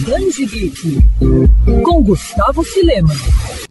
[0.00, 0.98] Band Geek,
[1.84, 3.12] com Gustavo Filema.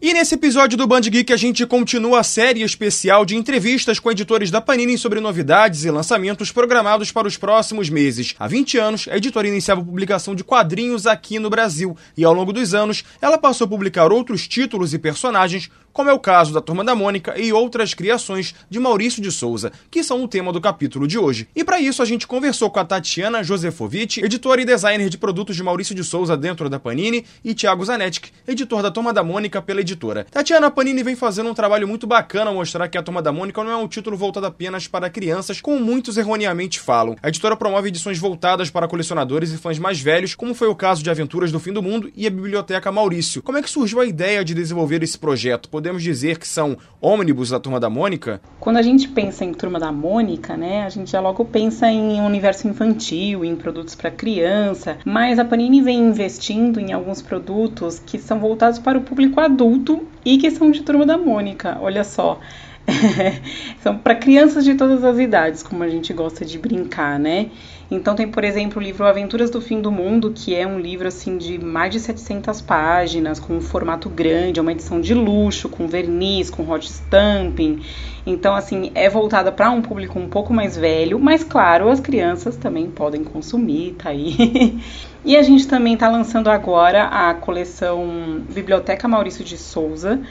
[0.01, 4.11] E nesse episódio do Band Geek a gente continua a série especial de entrevistas com
[4.11, 8.35] editores da Panini sobre novidades e lançamentos programados para os próximos meses.
[8.37, 12.33] Há 20 anos, a editora iniciava a publicação de quadrinhos aqui no Brasil e ao
[12.33, 16.53] longo dos anos ela passou a publicar outros títulos e personagens como é o caso
[16.53, 20.53] da Turma da Mônica e outras criações de Maurício de Souza, que são o tema
[20.53, 21.47] do capítulo de hoje.
[21.55, 25.55] E para isso a gente conversou com a Tatiana Josefovic, editora e designer de produtos
[25.55, 29.61] de Maurício de Souza dentro da Panini, e Thiago Zanetti, editor da Turma da Mônica
[29.61, 30.25] pela editora.
[30.29, 33.71] Tatiana, Panini vem fazendo um trabalho muito bacana mostrar que a Turma da Mônica não
[33.71, 37.15] é um título voltado apenas para crianças, como muitos erroneamente falam.
[37.21, 41.03] A editora promove edições voltadas para colecionadores e fãs mais velhos, como foi o caso
[41.03, 43.41] de Aventuras do Fim do Mundo e a Biblioteca Maurício.
[43.41, 45.69] Como é que surgiu a ideia de desenvolver esse projeto?
[45.79, 48.41] Podemos dizer que são ônibus da Turma da Mônica?
[48.59, 52.19] Quando a gente pensa em Turma da Mônica, né, a gente já logo pensa em
[52.19, 58.19] universo infantil, em produtos para criança, mas a Panini vem investindo em alguns produtos que
[58.19, 61.77] são voltados para o público adulto e que são de Turma da Mônica.
[61.79, 62.41] Olha só,
[63.81, 67.49] são para crianças de todas as idades, como a gente gosta de brincar, né?
[67.91, 71.07] Então tem, por exemplo, o livro Aventuras do Fim do Mundo, que é um livro
[71.07, 75.67] assim de mais de 700 páginas, com um formato grande, é uma edição de luxo,
[75.67, 77.81] com verniz, com hot stamping.
[78.27, 82.55] Então assim, é voltada para um público um pouco mais velho, mas claro, as crianças
[82.55, 84.79] também podem consumir, tá aí.
[85.25, 90.21] e a gente também está lançando agora a coleção Biblioteca Maurício de Souza,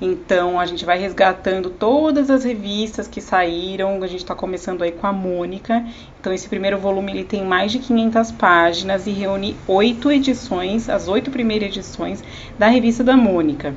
[0.00, 4.02] então a gente vai resgatando todas as revistas que saíram.
[4.02, 5.84] A gente está começando aí com a Mônica.
[6.20, 11.08] Então esse primeiro volume ele tem mais de 500 páginas e reúne oito edições, as
[11.08, 12.22] oito primeiras edições
[12.58, 13.74] da revista da Mônica.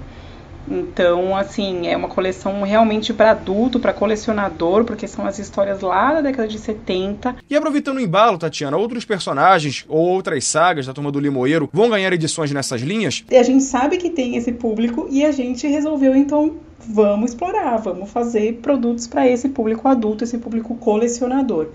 [0.69, 6.13] Então, assim, é uma coleção realmente para adulto, para colecionador, porque são as histórias lá
[6.15, 7.37] da década de 70.
[7.49, 11.89] E aproveitando o embalo, Tatiana, outros personagens ou outras sagas da turma do Limoeiro vão
[11.89, 13.23] ganhar edições nessas linhas?
[13.31, 18.09] A gente sabe que tem esse público e a gente resolveu então vamos explorar, vamos
[18.09, 21.67] fazer produtos para esse público adulto, esse público colecionador.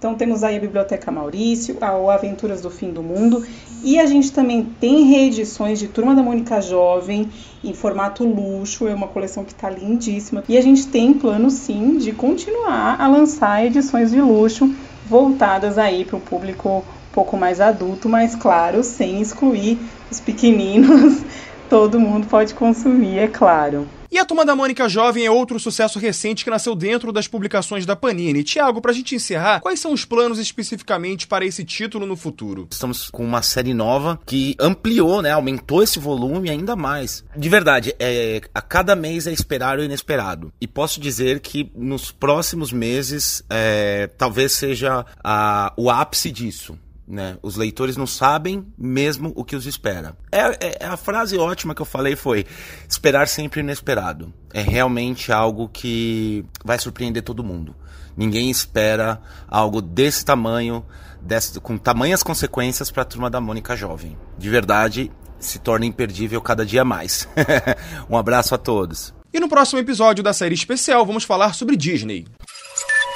[0.00, 3.46] Então temos aí a Biblioteca Maurício, a o Aventuras do Fim do Mundo
[3.84, 7.28] e a gente também tem reedições de Turma da Mônica Jovem
[7.62, 10.42] em formato luxo, é uma coleção que está lindíssima.
[10.48, 14.74] E a gente tem plano sim de continuar a lançar edições de luxo
[15.06, 19.78] voltadas aí para o público um pouco mais adulto, mas claro, sem excluir
[20.10, 21.22] os pequeninos.
[21.70, 23.88] Todo mundo pode consumir, é claro.
[24.10, 27.86] E a Turma da Mônica Jovem é outro sucesso recente que nasceu dentro das publicações
[27.86, 28.42] da Panini.
[28.42, 32.66] Tiago, pra gente encerrar, quais são os planos especificamente para esse título no futuro?
[32.72, 37.22] Estamos com uma série nova que ampliou, né, aumentou esse volume ainda mais.
[37.36, 40.52] De verdade, é, a cada mês é esperar o inesperado.
[40.60, 46.76] E posso dizer que nos próximos meses é, talvez seja a, o ápice disso.
[47.10, 47.36] Né?
[47.42, 50.16] Os leitores não sabem mesmo o que os espera.
[50.30, 52.46] É, é, a frase ótima que eu falei foi:
[52.88, 54.32] esperar sempre inesperado.
[54.54, 57.74] É realmente algo que vai surpreender todo mundo.
[58.16, 60.84] Ninguém espera algo desse tamanho,
[61.20, 64.16] desse, com tamanhas consequências para a turma da Mônica Jovem.
[64.38, 65.10] De verdade,
[65.40, 67.28] se torna imperdível cada dia mais.
[68.08, 69.12] um abraço a todos.
[69.32, 72.26] E no próximo episódio da série especial, vamos falar sobre Disney.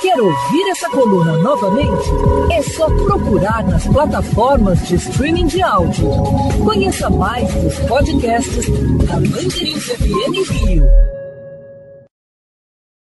[0.05, 2.11] Quer ouvir essa coluna novamente?
[2.53, 6.11] É só procurar nas plataformas de streaming de áudio.
[6.63, 8.67] Conheça mais dos podcasts
[9.07, 11.14] da Mandirinhos FM Rio.